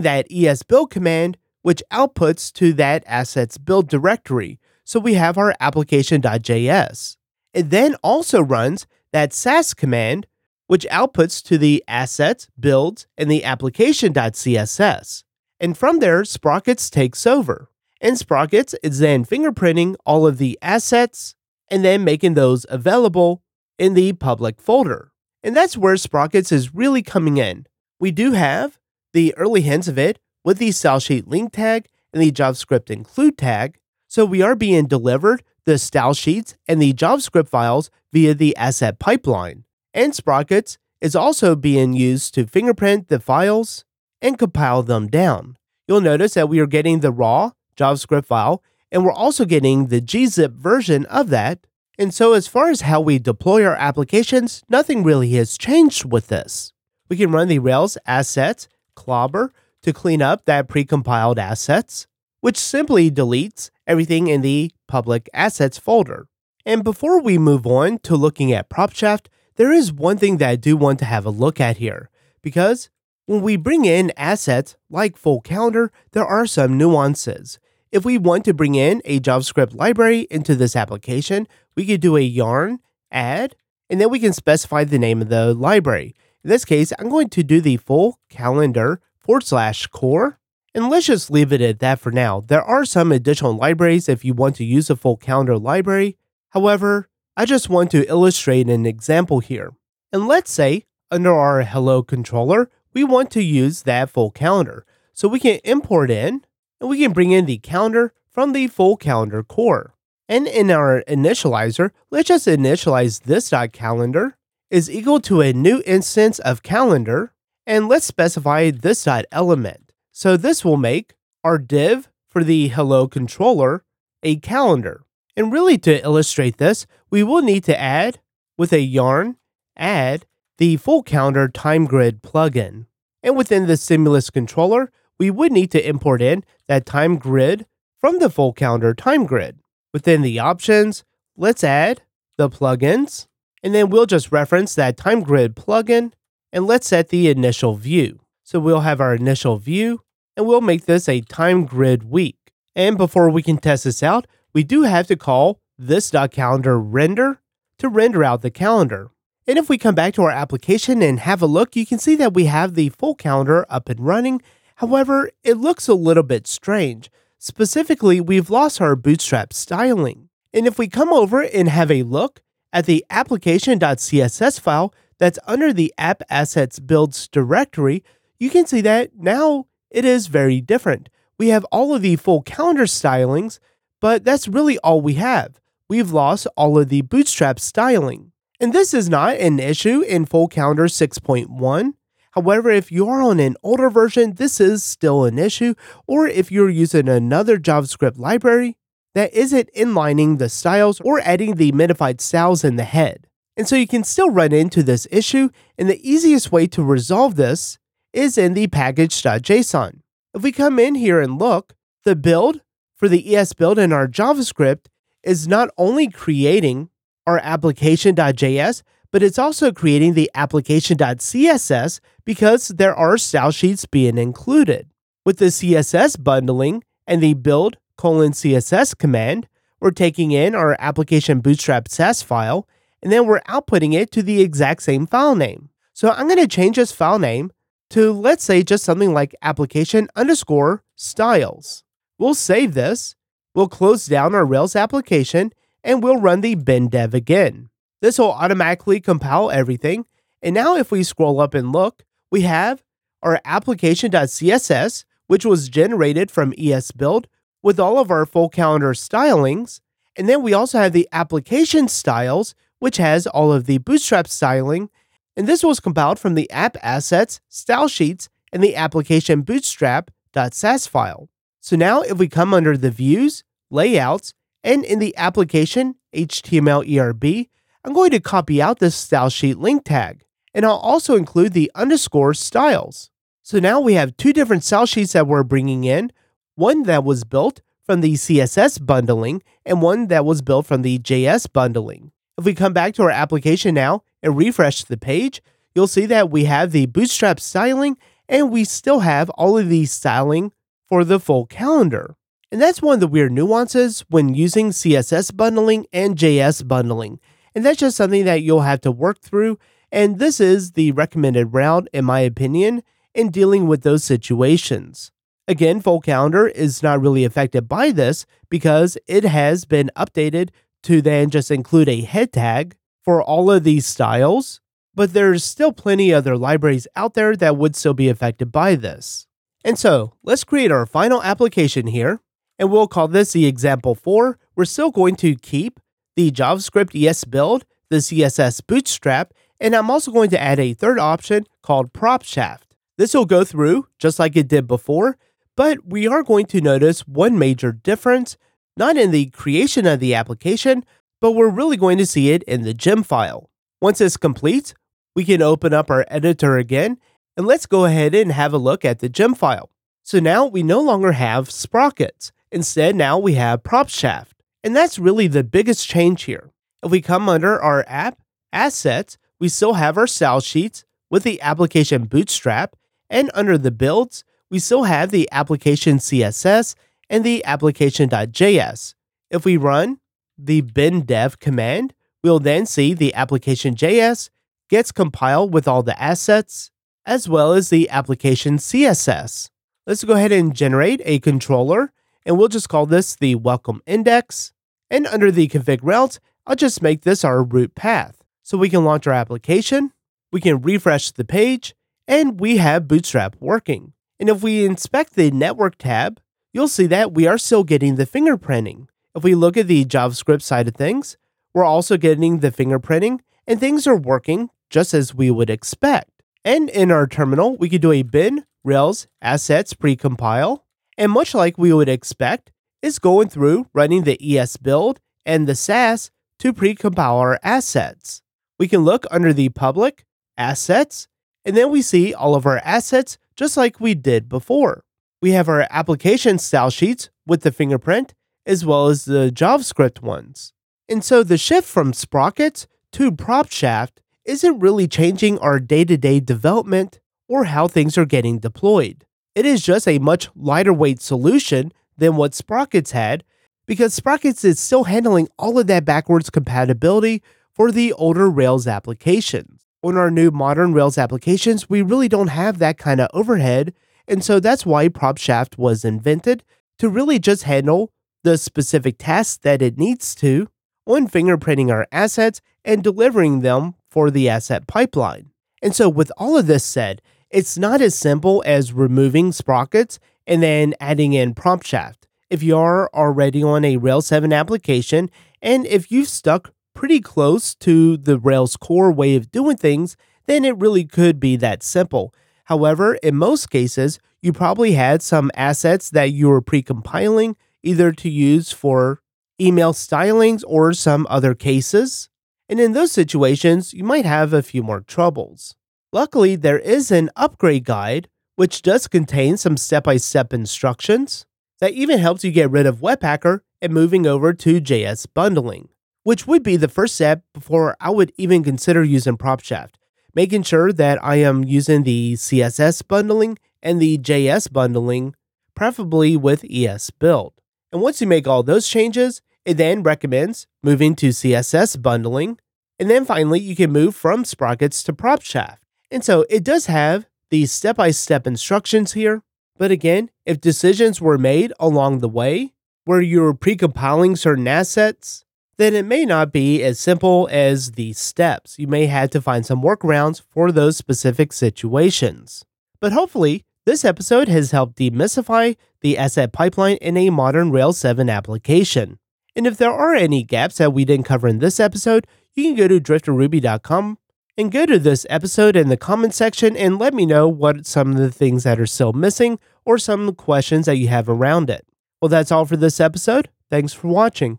that 0.00 0.26
ES 0.30 0.62
build 0.62 0.90
command, 0.90 1.36
which 1.62 1.82
outputs 1.92 2.52
to 2.54 2.72
that 2.74 3.04
assets 3.06 3.58
build 3.58 3.88
directory. 3.88 4.58
So 4.84 4.98
we 4.98 5.14
have 5.14 5.38
our 5.38 5.54
application.js. 5.60 7.16
It 7.52 7.70
then 7.70 7.96
also 8.02 8.40
runs 8.40 8.86
that 9.12 9.32
sass 9.32 9.74
command, 9.74 10.26
which 10.66 10.86
outputs 10.90 11.42
to 11.44 11.58
the 11.58 11.82
assets, 11.88 12.48
builds, 12.58 13.06
and 13.18 13.30
the 13.30 13.44
application.css. 13.44 15.24
And 15.58 15.76
from 15.76 15.98
there, 15.98 16.24
Sprockets 16.24 16.88
takes 16.88 17.26
over. 17.26 17.68
And 18.00 18.16
Sprockets 18.18 18.74
is 18.82 18.98
then 18.98 19.24
fingerprinting 19.24 19.96
all 20.06 20.26
of 20.26 20.38
the 20.38 20.58
assets 20.62 21.34
and 21.70 21.84
then 21.84 22.02
making 22.02 22.34
those 22.34 22.64
available 22.68 23.42
in 23.78 23.94
the 23.94 24.12
public 24.14 24.60
folder. 24.60 25.12
And 25.42 25.56
that's 25.56 25.76
where 25.76 25.96
Sprockets 25.96 26.52
is 26.52 26.74
really 26.74 27.02
coming 27.02 27.36
in. 27.36 27.66
We 27.98 28.10
do 28.10 28.32
have 28.32 28.78
the 29.12 29.34
early 29.36 29.60
hints 29.60 29.88
of 29.88 29.98
it 29.98 30.18
with 30.44 30.58
the 30.58 30.72
style 30.72 31.00
sheet 31.00 31.28
link 31.28 31.52
tag 31.52 31.88
and 32.12 32.22
the 32.22 32.32
JavaScript 32.32 32.90
include 32.90 33.38
tag. 33.38 33.78
So 34.08 34.24
we 34.24 34.42
are 34.42 34.56
being 34.56 34.86
delivered 34.86 35.42
the 35.64 35.78
style 35.78 36.14
sheets 36.14 36.56
and 36.66 36.80
the 36.80 36.92
JavaScript 36.92 37.48
files 37.48 37.90
via 38.12 38.34
the 38.34 38.56
asset 38.56 38.98
pipeline. 38.98 39.64
And 39.94 40.14
Sprockets 40.14 40.78
is 41.00 41.14
also 41.14 41.54
being 41.54 41.92
used 41.92 42.34
to 42.34 42.46
fingerprint 42.46 43.08
the 43.08 43.20
files 43.20 43.84
and 44.20 44.38
compile 44.38 44.82
them 44.82 45.08
down. 45.08 45.56
You'll 45.86 46.00
notice 46.00 46.34
that 46.34 46.48
we 46.48 46.60
are 46.60 46.66
getting 46.66 47.00
the 47.00 47.12
raw 47.12 47.52
JavaScript 47.76 48.26
file 48.26 48.62
and 48.92 49.04
we're 49.04 49.12
also 49.12 49.44
getting 49.44 49.86
the 49.86 50.00
gzip 50.00 50.52
version 50.52 51.06
of 51.06 51.30
that. 51.30 51.66
And 51.98 52.14
so, 52.14 52.32
as 52.32 52.48
far 52.48 52.70
as 52.70 52.82
how 52.82 53.00
we 53.00 53.18
deploy 53.18 53.64
our 53.64 53.76
applications, 53.76 54.62
nothing 54.68 55.02
really 55.02 55.30
has 55.32 55.58
changed 55.58 56.10
with 56.10 56.28
this. 56.28 56.72
We 57.08 57.16
can 57.16 57.30
run 57.30 57.48
the 57.48 57.58
Rails 57.58 57.98
assets 58.06 58.68
clobber 58.94 59.52
to 59.82 59.92
clean 59.92 60.22
up 60.22 60.44
that 60.44 60.68
precompiled 60.68 61.38
assets, 61.38 62.06
which 62.40 62.56
simply 62.56 63.10
deletes 63.10 63.70
everything 63.86 64.28
in 64.28 64.40
the 64.40 64.72
public 64.88 65.28
assets 65.32 65.78
folder. 65.78 66.26
And 66.66 66.84
before 66.84 67.20
we 67.20 67.38
move 67.38 67.66
on 67.66 67.98
to 68.00 68.16
looking 68.16 68.52
at 68.52 68.70
PropShaft, 68.70 69.26
there 69.56 69.72
is 69.72 69.92
one 69.92 70.18
thing 70.18 70.38
that 70.38 70.48
I 70.48 70.56
do 70.56 70.76
want 70.76 70.98
to 71.00 71.04
have 71.04 71.26
a 71.26 71.30
look 71.30 71.60
at 71.60 71.78
here, 71.78 72.10
because 72.42 72.90
when 73.26 73.42
we 73.42 73.56
bring 73.56 73.84
in 73.84 74.12
assets 74.16 74.76
like 74.88 75.16
full 75.16 75.40
calendar, 75.40 75.92
there 76.12 76.24
are 76.24 76.46
some 76.46 76.76
nuances. 76.76 77.58
If 77.92 78.04
we 78.04 78.18
want 78.18 78.44
to 78.44 78.54
bring 78.54 78.74
in 78.74 79.02
a 79.04 79.20
JavaScript 79.20 79.74
library 79.74 80.26
into 80.30 80.54
this 80.54 80.76
application, 80.76 81.46
we 81.76 81.86
could 81.86 82.00
do 82.00 82.16
a 82.16 82.20
yarn 82.20 82.80
add, 83.10 83.56
and 83.88 84.00
then 84.00 84.10
we 84.10 84.20
can 84.20 84.32
specify 84.32 84.84
the 84.84 84.98
name 84.98 85.20
of 85.20 85.28
the 85.28 85.52
library. 85.54 86.14
In 86.42 86.50
this 86.50 86.64
case, 86.64 86.92
I'm 86.98 87.08
going 87.08 87.28
to 87.30 87.42
do 87.42 87.60
the 87.60 87.76
full 87.76 88.18
calendar 88.28 89.00
forward 89.30 89.44
slash 89.44 89.86
core. 89.86 90.40
And 90.74 90.88
let's 90.88 91.06
just 91.06 91.30
leave 91.30 91.52
it 91.52 91.60
at 91.60 91.78
that 91.78 92.00
for 92.00 92.10
now. 92.10 92.40
There 92.40 92.64
are 92.64 92.84
some 92.84 93.12
additional 93.12 93.52
libraries 93.52 94.08
if 94.08 94.24
you 94.24 94.34
want 94.34 94.56
to 94.56 94.64
use 94.64 94.90
a 94.90 94.96
full 94.96 95.16
calendar 95.16 95.56
library. 95.56 96.16
However, 96.48 97.08
I 97.36 97.44
just 97.44 97.68
want 97.68 97.92
to 97.92 98.08
illustrate 98.08 98.68
an 98.68 98.86
example 98.86 99.38
here. 99.38 99.70
And 100.12 100.26
let's 100.26 100.50
say 100.50 100.84
under 101.12 101.32
our 101.32 101.62
hello 101.62 102.02
controller, 102.02 102.70
we 102.92 103.04
want 103.04 103.30
to 103.30 103.42
use 103.42 103.82
that 103.82 104.10
full 104.10 104.32
calendar. 104.32 104.84
So 105.12 105.28
we 105.28 105.38
can 105.38 105.60
import 105.62 106.10
in 106.10 106.44
and 106.80 106.90
we 106.90 106.98
can 106.98 107.12
bring 107.12 107.30
in 107.30 107.46
the 107.46 107.58
calendar 107.58 108.12
from 108.28 108.52
the 108.52 108.66
full 108.66 108.96
calendar 108.96 109.44
core. 109.44 109.94
And 110.28 110.48
in 110.48 110.72
our 110.72 111.04
initializer, 111.06 111.92
let's 112.10 112.26
just 112.26 112.48
initialize 112.48 113.22
this 113.22 113.54
calendar 113.72 114.36
is 114.70 114.90
equal 114.90 115.20
to 115.20 115.40
a 115.40 115.52
new 115.52 115.84
instance 115.86 116.40
of 116.40 116.64
calendar, 116.64 117.32
and 117.70 117.88
let's 117.88 118.04
specify 118.04 118.72
this 118.72 118.98
side 118.98 119.28
element. 119.30 119.92
So 120.10 120.36
this 120.36 120.64
will 120.64 120.76
make 120.76 121.14
our 121.44 121.56
div 121.56 122.08
for 122.28 122.42
the 122.42 122.66
hello 122.66 123.06
controller 123.06 123.84
a 124.24 124.36
calendar. 124.36 125.04
And 125.36 125.52
really 125.52 125.78
to 125.78 126.02
illustrate 126.02 126.56
this, 126.56 126.84
we 127.10 127.22
will 127.22 127.42
need 127.42 127.62
to 127.64 127.80
add 127.80 128.18
with 128.58 128.72
a 128.72 128.80
yarn 128.80 129.36
add 129.76 130.26
the 130.58 130.78
full 130.78 131.04
calendar 131.04 131.46
time 131.46 131.84
grid 131.84 132.24
plugin. 132.24 132.86
And 133.22 133.36
within 133.36 133.68
the 133.68 133.76
stimulus 133.76 134.30
controller, 134.30 134.90
we 135.16 135.30
would 135.30 135.52
need 135.52 135.70
to 135.70 135.88
import 135.88 136.20
in 136.20 136.42
that 136.66 136.84
time 136.84 137.18
grid 137.18 137.66
from 138.00 138.18
the 138.18 138.30
full 138.30 138.52
calendar 138.52 138.94
time 138.94 139.26
grid. 139.26 139.60
Within 139.94 140.22
the 140.22 140.40
options, 140.40 141.04
let's 141.36 141.62
add 141.62 142.02
the 142.36 142.50
plugins, 142.50 143.28
and 143.62 143.72
then 143.72 143.90
we'll 143.90 144.06
just 144.06 144.32
reference 144.32 144.74
that 144.74 144.96
time 144.96 145.22
grid 145.22 145.54
plugin 145.54 146.10
and 146.52 146.66
let's 146.66 146.88
set 146.88 147.08
the 147.08 147.28
initial 147.28 147.74
view. 147.74 148.20
So 148.42 148.58
we'll 148.58 148.80
have 148.80 149.00
our 149.00 149.14
initial 149.14 149.58
view 149.58 150.00
and 150.36 150.46
we'll 150.46 150.60
make 150.60 150.86
this 150.86 151.08
a 151.08 151.20
time 151.20 151.64
grid 151.64 152.10
week. 152.10 152.36
And 152.74 152.96
before 152.96 153.30
we 153.30 153.42
can 153.42 153.58
test 153.58 153.84
this 153.84 154.02
out, 154.02 154.26
we 154.52 154.64
do 154.64 154.82
have 154.82 155.06
to 155.08 155.16
call 155.16 155.60
this.calendar 155.78 156.78
render 156.78 157.40
to 157.78 157.88
render 157.88 158.24
out 158.24 158.42
the 158.42 158.50
calendar. 158.50 159.10
And 159.46 159.58
if 159.58 159.68
we 159.68 159.78
come 159.78 159.94
back 159.94 160.14
to 160.14 160.22
our 160.22 160.30
application 160.30 161.02
and 161.02 161.20
have 161.20 161.42
a 161.42 161.46
look, 161.46 161.74
you 161.74 161.86
can 161.86 161.98
see 161.98 162.14
that 162.16 162.34
we 162.34 162.44
have 162.46 162.74
the 162.74 162.90
full 162.90 163.14
calendar 163.14 163.66
up 163.68 163.88
and 163.88 164.00
running 164.00 164.40
However, 164.80 165.30
it 165.44 165.58
looks 165.58 165.88
a 165.88 165.94
little 165.94 166.22
bit 166.22 166.46
strange. 166.46 167.10
Specifically, 167.36 168.18
we've 168.18 168.48
lost 168.48 168.80
our 168.80 168.96
bootstrap 168.96 169.52
styling. 169.52 170.30
And 170.54 170.66
if 170.66 170.78
we 170.78 170.88
come 170.88 171.12
over 171.12 171.42
and 171.42 171.68
have 171.68 171.90
a 171.90 172.02
look 172.02 172.40
at 172.72 172.86
the 172.86 173.04
application.css 173.10 174.58
file 174.58 174.94
that's 175.20 175.38
under 175.46 175.72
the 175.72 175.94
app 175.96 176.22
assets 176.28 176.80
builds 176.80 177.28
directory, 177.28 178.02
you 178.40 178.50
can 178.50 178.66
see 178.66 178.80
that 178.80 179.10
now 179.16 179.66
it 179.90 180.04
is 180.04 180.26
very 180.26 180.60
different. 180.60 181.08
We 181.38 181.48
have 181.48 181.64
all 181.66 181.94
of 181.94 182.02
the 182.02 182.16
full 182.16 182.42
calendar 182.42 182.86
stylings, 182.86 183.60
but 184.00 184.24
that's 184.24 184.48
really 184.48 184.78
all 184.78 185.00
we 185.00 185.14
have. 185.14 185.60
We've 185.88 186.10
lost 186.10 186.46
all 186.56 186.78
of 186.78 186.88
the 186.88 187.02
bootstrap 187.02 187.60
styling. 187.60 188.32
And 188.58 188.72
this 188.72 188.92
is 188.94 189.08
not 189.08 189.36
an 189.36 189.58
issue 189.58 190.00
in 190.00 190.24
full 190.24 190.48
calendar 190.48 190.84
6.1. 190.84 191.92
However, 192.32 192.70
if 192.70 192.92
you 192.92 193.08
are 193.08 193.22
on 193.22 193.40
an 193.40 193.56
older 193.62 193.90
version, 193.90 194.34
this 194.34 194.60
is 194.60 194.84
still 194.84 195.24
an 195.24 195.38
issue, 195.38 195.74
or 196.06 196.26
if 196.26 196.52
you're 196.52 196.70
using 196.70 197.08
another 197.08 197.58
JavaScript 197.58 198.18
library 198.18 198.76
that 199.14 199.34
isn't 199.34 199.68
inlining 199.76 200.38
the 200.38 200.48
styles 200.48 201.00
or 201.00 201.20
adding 201.20 201.56
the 201.56 201.72
minified 201.72 202.20
styles 202.20 202.62
in 202.62 202.76
the 202.76 202.84
head. 202.84 203.26
And 203.60 203.68
so 203.68 203.76
you 203.76 203.86
can 203.86 204.04
still 204.04 204.30
run 204.30 204.54
into 204.54 204.82
this 204.82 205.06
issue, 205.10 205.50
and 205.76 205.86
the 205.86 206.00
easiest 206.00 206.50
way 206.50 206.66
to 206.68 206.82
resolve 206.82 207.36
this 207.36 207.78
is 208.10 208.38
in 208.38 208.54
the 208.54 208.68
package.json. 208.68 210.00
If 210.32 210.42
we 210.42 210.50
come 210.50 210.78
in 210.78 210.94
here 210.94 211.20
and 211.20 211.38
look, 211.38 211.74
the 212.04 212.16
build 212.16 212.62
for 212.96 213.06
the 213.06 213.36
ES 213.36 213.52
build 213.52 213.78
in 213.78 213.92
our 213.92 214.08
JavaScript 214.08 214.86
is 215.22 215.46
not 215.46 215.68
only 215.76 216.08
creating 216.08 216.88
our 217.26 217.38
application.js, 217.40 218.82
but 219.12 219.22
it's 219.22 219.38
also 219.38 219.72
creating 219.72 220.14
the 220.14 220.30
application.css 220.34 222.00
because 222.24 222.68
there 222.68 222.94
are 222.94 223.18
style 223.18 223.50
sheets 223.50 223.84
being 223.84 224.16
included. 224.16 224.88
With 225.26 225.36
the 225.36 225.52
CSS 225.52 226.24
bundling 226.24 226.82
and 227.06 227.22
the 227.22 227.34
build 227.34 227.76
colon 227.98 228.32
CSS 228.32 228.96
command, 228.96 229.48
we're 229.80 229.90
taking 229.90 230.30
in 230.30 230.54
our 230.54 230.76
application 230.78 231.40
bootstrap 231.40 231.88
Sass 231.88 232.22
file 232.22 232.66
and 233.02 233.12
then 233.12 233.26
we're 233.26 233.40
outputting 233.42 233.94
it 233.94 234.10
to 234.12 234.22
the 234.22 234.40
exact 234.40 234.82
same 234.82 235.06
file 235.06 235.34
name. 235.34 235.70
So 235.92 236.10
I'm 236.10 236.28
going 236.28 236.40
to 236.40 236.48
change 236.48 236.76
this 236.76 236.92
file 236.92 237.18
name 237.18 237.52
to 237.90 238.12
let's 238.12 238.44
say 238.44 238.62
just 238.62 238.84
something 238.84 239.12
like 239.12 239.34
application 239.42 240.08
underscore 240.14 240.82
styles. 240.96 241.84
We'll 242.18 242.34
save 242.34 242.74
this, 242.74 243.16
we'll 243.54 243.68
close 243.68 244.06
down 244.06 244.34
our 244.34 244.44
Rails 244.44 244.76
application, 244.76 245.52
and 245.82 246.02
we'll 246.02 246.20
run 246.20 246.40
the 246.40 246.54
bin 246.54 246.88
dev 246.88 247.14
again. 247.14 247.70
This 248.00 248.18
will 248.18 248.32
automatically 248.32 249.00
compile 249.00 249.50
everything. 249.50 250.06
And 250.42 250.54
now 250.54 250.76
if 250.76 250.90
we 250.90 251.02
scroll 251.02 251.40
up 251.40 251.54
and 251.54 251.72
look, 251.72 252.04
we 252.30 252.42
have 252.42 252.82
our 253.22 253.40
application.css, 253.44 255.04
which 255.26 255.44
was 255.44 255.68
generated 255.68 256.30
from 256.30 256.52
ESBuild 256.52 257.26
with 257.62 257.78
all 257.78 257.98
of 257.98 258.10
our 258.10 258.24
full 258.24 258.48
calendar 258.48 258.92
stylings. 258.92 259.80
And 260.16 260.28
then 260.28 260.42
we 260.42 260.54
also 260.54 260.78
have 260.78 260.92
the 260.92 261.08
application 261.12 261.88
styles, 261.88 262.54
which 262.80 262.96
has 262.96 263.26
all 263.28 263.52
of 263.52 263.66
the 263.66 263.78
bootstrap 263.78 264.26
styling. 264.26 264.90
And 265.36 265.46
this 265.46 265.62
was 265.62 265.78
compiled 265.78 266.18
from 266.18 266.34
the 266.34 266.50
app 266.50 266.76
assets, 266.82 267.40
style 267.48 267.86
sheets, 267.86 268.28
and 268.52 268.62
the 268.62 268.74
application 268.74 269.42
bootstrap.sass 269.42 270.86
file. 270.88 271.28
So 271.60 271.76
now 271.76 272.02
if 272.02 272.18
we 272.18 272.26
come 272.26 272.52
under 272.52 272.76
the 272.76 272.90
views, 272.90 273.44
layouts, 273.70 274.34
and 274.64 274.84
in 274.84 274.98
the 274.98 275.16
application 275.16 275.94
HTML 276.12 276.84
ERB, 276.84 277.46
I'm 277.84 277.92
going 277.94 278.10
to 278.10 278.20
copy 278.20 278.60
out 278.60 278.78
this 278.78 278.96
style 278.96 279.30
sheet 279.30 279.58
link 279.58 279.84
tag, 279.84 280.24
and 280.52 280.66
I'll 280.66 280.76
also 280.76 281.16
include 281.16 281.52
the 281.52 281.70
underscore 281.74 282.34
styles. 282.34 283.10
So 283.42 283.58
now 283.58 283.80
we 283.80 283.94
have 283.94 284.16
two 284.16 284.32
different 284.32 284.64
style 284.64 284.86
sheets 284.86 285.12
that 285.12 285.26
we're 285.26 285.44
bringing 285.44 285.84
in 285.84 286.12
one 286.56 286.82
that 286.82 287.04
was 287.04 287.24
built 287.24 287.62
from 287.82 288.02
the 288.02 288.14
CSS 288.14 288.84
bundling 288.84 289.42
and 289.64 289.80
one 289.80 290.08
that 290.08 290.24
was 290.24 290.42
built 290.42 290.66
from 290.66 290.82
the 290.82 290.98
JS 290.98 291.50
bundling. 291.52 292.12
If 292.40 292.46
we 292.46 292.54
come 292.54 292.72
back 292.72 292.94
to 292.94 293.02
our 293.02 293.10
application 293.10 293.74
now 293.74 294.02
and 294.22 294.34
refresh 294.34 294.84
the 294.84 294.96
page, 294.96 295.42
you'll 295.74 295.86
see 295.86 296.06
that 296.06 296.30
we 296.30 296.44
have 296.44 296.72
the 296.72 296.86
Bootstrap 296.86 297.38
styling 297.38 297.98
and 298.30 298.50
we 298.50 298.64
still 298.64 299.00
have 299.00 299.28
all 299.28 299.58
of 299.58 299.68
the 299.68 299.84
styling 299.84 300.52
for 300.88 301.04
the 301.04 301.20
full 301.20 301.44
calendar. 301.44 302.16
And 302.50 302.58
that's 302.58 302.80
one 302.80 302.94
of 302.94 303.00
the 303.00 303.08
weird 303.08 303.32
nuances 303.32 304.06
when 304.08 304.32
using 304.32 304.70
CSS 304.70 305.36
bundling 305.36 305.84
and 305.92 306.16
JS 306.16 306.66
bundling. 306.66 307.20
And 307.54 307.62
that's 307.62 307.80
just 307.80 307.98
something 307.98 308.24
that 308.24 308.40
you'll 308.40 308.62
have 308.62 308.80
to 308.80 308.90
work 308.90 309.20
through. 309.20 309.58
And 309.92 310.18
this 310.18 310.40
is 310.40 310.72
the 310.72 310.92
recommended 310.92 311.52
route, 311.52 311.88
in 311.92 312.06
my 312.06 312.20
opinion, 312.20 312.82
in 313.14 313.28
dealing 313.28 313.66
with 313.66 313.82
those 313.82 314.02
situations. 314.02 315.12
Again, 315.46 315.82
full 315.82 316.00
calendar 316.00 316.48
is 316.48 316.82
not 316.82 317.02
really 317.02 317.26
affected 317.26 317.68
by 317.68 317.90
this 317.90 318.24
because 318.48 318.96
it 319.06 319.24
has 319.24 319.66
been 319.66 319.90
updated 319.94 320.48
to 320.84 321.02
then 321.02 321.30
just 321.30 321.50
include 321.50 321.88
a 321.88 322.02
head 322.02 322.32
tag 322.32 322.76
for 323.04 323.22
all 323.22 323.50
of 323.50 323.64
these 323.64 323.86
styles, 323.86 324.60
but 324.94 325.12
there's 325.12 325.44
still 325.44 325.72
plenty 325.72 326.12
other 326.12 326.36
libraries 326.36 326.86
out 326.96 327.14
there 327.14 327.36
that 327.36 327.56
would 327.56 327.76
still 327.76 327.94
be 327.94 328.08
affected 328.08 328.52
by 328.52 328.74
this. 328.74 329.26
And 329.64 329.78
so 329.78 330.14
let's 330.22 330.44
create 330.44 330.72
our 330.72 330.86
final 330.86 331.22
application 331.22 331.86
here, 331.86 332.20
and 332.58 332.70
we'll 332.70 332.88
call 332.88 333.08
this 333.08 333.32
the 333.32 333.46
example 333.46 333.94
4. 333.94 334.38
We're 334.56 334.64
still 334.64 334.90
going 334.90 335.16
to 335.16 335.34
keep 335.34 335.80
the 336.16 336.30
JavaScript 336.30 337.00
ES 337.00 337.24
build, 337.24 337.64
the 337.88 337.96
CSS 337.96 338.66
bootstrap, 338.66 339.32
and 339.58 339.74
I'm 339.74 339.90
also 339.90 340.10
going 340.10 340.30
to 340.30 340.40
add 340.40 340.58
a 340.58 340.74
third 340.74 340.98
option 340.98 341.46
called 341.62 341.92
PropShaft. 341.92 342.62
This 342.96 343.14
will 343.14 343.26
go 343.26 343.44
through 343.44 343.86
just 343.98 344.18
like 344.18 344.36
it 344.36 344.48
did 344.48 344.66
before, 344.66 345.16
but 345.56 345.86
we 345.86 346.06
are 346.06 346.22
going 346.22 346.46
to 346.46 346.60
notice 346.60 347.06
one 347.06 347.38
major 347.38 347.72
difference, 347.72 348.36
not 348.76 348.96
in 348.96 349.10
the 349.10 349.26
creation 349.26 349.86
of 349.86 350.00
the 350.00 350.14
application, 350.14 350.84
but 351.20 351.32
we're 351.32 351.48
really 351.48 351.76
going 351.76 351.98
to 351.98 352.06
see 352.06 352.30
it 352.30 352.42
in 352.44 352.62
the 352.62 352.74
gem 352.74 353.02
file. 353.02 353.50
Once 353.80 354.00
it's 354.00 354.16
complete, 354.16 354.74
we 355.14 355.24
can 355.24 355.42
open 355.42 355.72
up 355.72 355.90
our 355.90 356.04
editor 356.08 356.56
again, 356.56 356.98
and 357.36 357.46
let's 357.46 357.66
go 357.66 357.84
ahead 357.84 358.14
and 358.14 358.32
have 358.32 358.52
a 358.52 358.58
look 358.58 358.84
at 358.84 359.00
the 359.00 359.08
gem 359.08 359.34
file. 359.34 359.70
So 360.02 360.18
now 360.18 360.46
we 360.46 360.62
no 360.62 360.80
longer 360.80 361.12
have 361.12 361.50
sprockets. 361.50 362.32
Instead, 362.50 362.96
now 362.96 363.18
we 363.18 363.34
have 363.34 363.62
PropShaft. 363.62 364.32
And 364.62 364.74
that's 364.74 364.98
really 364.98 365.26
the 365.26 365.44
biggest 365.44 365.88
change 365.88 366.24
here. 366.24 366.50
If 366.82 366.90
we 366.90 367.00
come 367.00 367.28
under 367.28 367.60
our 367.60 367.84
app, 367.86 368.18
assets, 368.52 369.18
we 369.38 369.48
still 369.48 369.74
have 369.74 369.96
our 369.96 370.06
style 370.06 370.40
sheets 370.40 370.84
with 371.10 371.22
the 371.22 371.40
application 371.42 372.04
bootstrap, 372.04 372.76
and 373.08 373.30
under 373.34 373.58
the 373.58 373.70
builds, 373.70 374.24
we 374.50 374.58
still 374.58 374.84
have 374.84 375.10
the 375.10 375.28
application 375.32 375.98
CSS 375.98 376.74
and 377.10 377.24
the 377.24 377.44
application.js. 377.44 378.94
If 379.30 379.44
we 379.44 379.58
run 379.58 379.98
the 380.38 380.62
bin 380.62 381.02
dev 381.02 381.40
command, 381.40 381.92
we'll 382.24 382.38
then 382.38 382.64
see 382.64 382.94
the 382.94 383.12
application.js 383.14 384.30
gets 384.70 384.92
compiled 384.92 385.52
with 385.52 385.66
all 385.66 385.82
the 385.82 386.00
assets, 386.00 386.70
as 387.04 387.28
well 387.28 387.52
as 387.52 387.68
the 387.68 387.90
application 387.90 388.56
CSS. 388.56 389.50
Let's 389.86 390.04
go 390.04 390.14
ahead 390.14 390.32
and 390.32 390.54
generate 390.54 391.02
a 391.04 391.18
controller, 391.18 391.92
and 392.24 392.38
we'll 392.38 392.48
just 392.48 392.68
call 392.68 392.86
this 392.86 393.16
the 393.16 393.34
welcome 393.34 393.82
index. 393.84 394.52
And 394.88 395.06
under 395.08 395.32
the 395.32 395.48
config 395.48 395.80
route, 395.82 396.20
I'll 396.46 396.56
just 396.56 396.82
make 396.82 397.02
this 397.02 397.24
our 397.24 397.42
root 397.42 397.74
path. 397.74 398.22
So 398.42 398.56
we 398.56 398.70
can 398.70 398.84
launch 398.84 399.06
our 399.06 399.12
application, 399.12 399.92
we 400.32 400.40
can 400.40 400.60
refresh 400.60 401.10
the 401.10 401.24
page, 401.24 401.74
and 402.06 402.38
we 402.38 402.58
have 402.58 402.88
Bootstrap 402.88 403.36
working. 403.40 403.92
And 404.20 404.28
if 404.28 404.42
we 404.42 404.64
inspect 404.64 405.14
the 405.14 405.30
network 405.30 405.76
tab, 405.78 406.20
you'll 406.52 406.68
see 406.68 406.86
that 406.86 407.12
we 407.12 407.26
are 407.26 407.38
still 407.38 407.64
getting 407.64 407.96
the 407.96 408.06
fingerprinting. 408.06 408.88
If 409.14 409.24
we 409.24 409.34
look 409.34 409.56
at 409.56 409.66
the 409.66 409.84
JavaScript 409.84 410.42
side 410.42 410.68
of 410.68 410.74
things, 410.74 411.16
we're 411.54 411.64
also 411.64 411.96
getting 411.96 412.38
the 412.38 412.50
fingerprinting 412.50 413.20
and 413.46 413.58
things 413.58 413.86
are 413.86 413.96
working 413.96 414.50
just 414.68 414.94
as 414.94 415.14
we 415.14 415.30
would 415.30 415.50
expect. 415.50 416.10
And 416.44 416.70
in 416.70 416.90
our 416.90 417.06
terminal, 417.06 417.56
we 417.56 417.68
could 417.68 417.82
do 417.82 417.92
a 417.92 418.02
bin 418.02 418.44
rails 418.64 419.06
assets 419.20 419.74
precompile. 419.74 420.60
And 420.96 421.12
much 421.12 421.34
like 421.34 421.58
we 421.58 421.72
would 421.72 421.88
expect, 421.88 422.52
is 422.82 422.98
going 422.98 423.28
through 423.28 423.66
running 423.74 424.04
the 424.04 424.38
ES 424.38 424.56
build 424.56 425.00
and 425.26 425.46
the 425.46 425.54
Sass 425.54 426.10
to 426.38 426.52
precompile 426.52 427.18
our 427.18 427.38
assets. 427.42 428.22
We 428.58 428.68
can 428.68 428.80
look 428.80 429.04
under 429.10 429.32
the 429.32 429.50
public 429.50 430.04
assets, 430.36 431.08
and 431.44 431.56
then 431.56 431.70
we 431.70 431.82
see 431.82 432.14
all 432.14 432.34
of 432.34 432.46
our 432.46 432.58
assets 432.58 433.18
just 433.36 433.56
like 433.56 433.80
we 433.80 433.94
did 433.94 434.28
before. 434.28 434.84
We 435.22 435.32
have 435.32 435.48
our 435.48 435.66
application 435.70 436.38
style 436.38 436.70
sheets 436.70 437.10
with 437.26 437.42
the 437.42 437.52
fingerprint, 437.52 438.14
as 438.46 438.64
well 438.64 438.88
as 438.88 439.04
the 439.04 439.30
JavaScript 439.30 440.02
ones. 440.02 440.52
And 440.88 441.04
so 441.04 441.22
the 441.22 441.38
shift 441.38 441.68
from 441.68 441.92
Sprockets 441.92 442.66
to 442.92 443.12
PropShaft 443.12 443.98
isn't 444.24 444.60
really 444.60 444.88
changing 444.88 445.38
our 445.38 445.60
day 445.60 445.84
to 445.84 445.96
day 445.96 446.20
development 446.20 447.00
or 447.28 447.44
how 447.44 447.68
things 447.68 447.96
are 447.96 448.06
getting 448.06 448.38
deployed. 448.38 449.04
It 449.34 449.46
is 449.46 449.62
just 449.62 449.86
a 449.86 449.98
much 449.98 450.28
lighter 450.34 450.72
weight 450.72 451.00
solution 451.00 451.72
than 451.96 452.16
what 452.16 452.34
Sprockets 452.34 452.92
had, 452.92 453.22
because 453.66 453.94
Sprockets 453.94 454.44
is 454.44 454.58
still 454.58 454.84
handling 454.84 455.28
all 455.38 455.58
of 455.58 455.66
that 455.68 455.84
backwards 455.84 456.30
compatibility 456.30 457.22
for 457.52 457.70
the 457.70 457.92
older 457.92 458.28
Rails 458.28 458.66
applications 458.66 459.60
on 459.82 459.96
our 459.96 460.10
new 460.10 460.30
modern 460.30 460.72
Rails 460.72 460.98
applications, 460.98 461.68
we 461.68 461.82
really 461.82 462.08
don't 462.08 462.28
have 462.28 462.58
that 462.58 462.78
kind 462.78 463.00
of 463.00 463.08
overhead. 463.14 463.74
And 464.10 464.24
so 464.24 464.40
that's 464.40 464.66
why 464.66 464.88
PropShaft 464.88 465.56
was 465.56 465.84
invented 465.84 466.42
to 466.80 466.88
really 466.88 467.20
just 467.20 467.44
handle 467.44 467.92
the 468.24 468.36
specific 468.36 468.96
tasks 468.98 469.38
that 469.38 469.62
it 469.62 469.78
needs 469.78 470.16
to 470.16 470.48
on 470.84 471.06
fingerprinting 471.06 471.70
our 471.70 471.86
assets 471.92 472.40
and 472.64 472.82
delivering 472.82 473.40
them 473.40 473.76
for 473.88 474.10
the 474.10 474.28
asset 474.28 474.66
pipeline. 474.66 475.30
And 475.62 475.76
so, 475.76 475.88
with 475.88 476.10
all 476.16 476.36
of 476.36 476.48
this 476.48 476.64
said, 476.64 477.00
it's 477.30 477.56
not 477.56 477.80
as 477.80 477.94
simple 477.94 478.42
as 478.44 478.72
removing 478.72 479.30
sprockets 479.30 480.00
and 480.26 480.42
then 480.42 480.74
adding 480.80 481.12
in 481.12 481.32
PropShaft. 481.32 482.08
If 482.28 482.42
you 482.42 482.56
are 482.56 482.90
already 482.92 483.44
on 483.44 483.64
a 483.64 483.76
Rails 483.76 484.08
7 484.08 484.32
application 484.32 485.08
and 485.40 485.66
if 485.66 485.92
you've 485.92 486.08
stuck 486.08 486.52
pretty 486.74 487.00
close 487.00 487.54
to 487.56 487.96
the 487.96 488.18
Rails 488.18 488.56
core 488.56 488.90
way 488.90 489.14
of 489.14 489.30
doing 489.30 489.56
things, 489.56 489.96
then 490.26 490.44
it 490.44 490.58
really 490.58 490.84
could 490.84 491.20
be 491.20 491.36
that 491.36 491.62
simple. 491.62 492.12
However, 492.50 492.96
in 492.96 493.14
most 493.14 493.48
cases, 493.48 494.00
you 494.20 494.32
probably 494.32 494.72
had 494.72 495.00
some 495.00 495.30
assets 495.34 495.88
that 495.90 496.10
you 496.10 496.28
were 496.28 496.42
pre-compiling 496.42 497.36
either 497.62 497.92
to 497.92 498.10
use 498.10 498.50
for 498.50 499.00
email 499.40 499.72
stylings 499.72 500.42
or 500.46 500.72
some 500.72 501.06
other 501.08 501.34
cases. 501.34 502.08
And 502.48 502.58
in 502.58 502.72
those 502.72 502.90
situations, 502.90 503.72
you 503.72 503.84
might 503.84 504.04
have 504.04 504.32
a 504.32 504.42
few 504.42 504.64
more 504.64 504.80
troubles. 504.80 505.54
Luckily, 505.92 506.34
there 506.34 506.58
is 506.58 506.90
an 506.90 507.08
upgrade 507.14 507.64
guide 507.64 508.08
which 508.34 508.62
does 508.62 508.88
contain 508.88 509.36
some 509.36 509.56
step 509.56 509.84
by 509.84 509.96
step 509.96 510.32
instructions 510.32 511.26
that 511.60 511.72
even 511.72 512.00
helps 512.00 512.24
you 512.24 512.32
get 512.32 512.50
rid 512.50 512.66
of 512.66 512.80
Webpacker 512.80 513.40
and 513.62 513.72
moving 513.72 514.06
over 514.06 514.32
to 514.32 514.60
JS 514.60 515.06
bundling 515.14 515.68
which 516.02 516.26
would 516.26 516.42
be 516.42 516.56
the 516.56 516.68
first 516.68 516.94
step 516.94 517.22
before 517.34 517.76
I 517.80 517.90
would 517.90 518.12
even 518.16 518.42
consider 518.42 518.82
using 518.82 519.16
PropShaft, 519.16 519.74
making 520.14 520.42
sure 520.42 520.72
that 520.72 521.02
I 521.04 521.16
am 521.16 521.44
using 521.44 521.82
the 521.82 522.14
CSS 522.14 522.86
bundling 522.86 523.38
and 523.62 523.80
the 523.80 523.98
JS 523.98 524.52
bundling, 524.52 525.14
preferably 525.54 526.16
with 526.16 526.44
ES 526.50 526.90
build. 526.90 527.34
And 527.72 527.80
once 527.80 528.00
you 528.00 528.06
make 528.06 528.26
all 528.26 528.42
those 528.42 528.68
changes, 528.68 529.22
it 529.44 529.54
then 529.54 529.82
recommends 529.82 530.46
moving 530.62 530.94
to 530.96 531.08
CSS 531.08 531.80
bundling. 531.80 532.38
And 532.78 532.90
then 532.90 533.04
finally, 533.04 533.40
you 533.40 533.54
can 533.54 533.70
move 533.70 533.94
from 533.94 534.24
Sprockets 534.24 534.82
to 534.84 534.92
PropShaft. 534.92 535.58
And 535.90 536.04
so 536.04 536.24
it 536.30 536.44
does 536.44 536.66
have 536.66 537.06
these 537.30 537.52
step 537.52 537.76
by 537.76 537.90
step 537.90 538.26
instructions 538.26 538.92
here. 538.92 539.22
But 539.56 539.70
again, 539.70 540.10
if 540.24 540.40
decisions 540.40 541.00
were 541.00 541.18
made 541.18 541.52
along 541.60 541.98
the 541.98 542.08
way 542.08 542.54
where 542.84 543.00
you're 543.00 543.34
pre-compiling 543.34 544.16
certain 544.16 544.48
assets 544.48 545.24
then 545.60 545.74
it 545.74 545.84
may 545.84 546.04
not 546.04 546.32
be 546.32 546.62
as 546.62 546.80
simple 546.80 547.28
as 547.30 547.72
these 547.72 547.98
steps. 547.98 548.58
You 548.58 548.66
may 548.66 548.86
have 548.86 549.10
to 549.10 549.20
find 549.20 549.44
some 549.44 549.62
workarounds 549.62 550.22
for 550.30 550.50
those 550.50 550.76
specific 550.76 551.32
situations. 551.32 552.44
But 552.80 552.92
hopefully, 552.92 553.44
this 553.66 553.84
episode 553.84 554.28
has 554.28 554.52
helped 554.52 554.78
demystify 554.78 555.56
the 555.82 555.98
asset 555.98 556.32
pipeline 556.32 556.76
in 556.78 556.96
a 556.96 557.10
modern 557.10 557.50
Rails 557.50 557.78
7 557.78 558.08
application. 558.08 558.98
And 559.36 559.46
if 559.46 559.58
there 559.58 559.72
are 559.72 559.94
any 559.94 560.22
gaps 560.22 560.56
that 560.58 560.72
we 560.72 560.84
didn't 560.84 561.06
cover 561.06 561.28
in 561.28 561.40
this 561.40 561.60
episode, 561.60 562.06
you 562.34 562.44
can 562.44 562.54
go 562.54 562.66
to 562.66 562.80
driftingruby.com 562.80 563.98
and 564.38 564.50
go 564.50 564.64
to 564.64 564.78
this 564.78 565.04
episode 565.10 565.56
in 565.56 565.68
the 565.68 565.76
comment 565.76 566.14
section 566.14 566.56
and 566.56 566.78
let 566.78 566.94
me 566.94 567.04
know 567.04 567.28
what 567.28 567.66
some 567.66 567.90
of 567.90 567.98
the 567.98 568.10
things 568.10 568.44
that 568.44 568.58
are 568.58 568.66
still 568.66 568.94
missing 568.94 569.38
or 569.66 569.76
some 569.76 570.14
questions 570.14 570.64
that 570.64 570.76
you 570.76 570.88
have 570.88 571.08
around 571.08 571.50
it. 571.50 571.66
Well, 572.00 572.08
that's 572.08 572.32
all 572.32 572.46
for 572.46 572.56
this 572.56 572.80
episode. 572.80 573.28
Thanks 573.50 573.74
for 573.74 573.88
watching. 573.88 574.38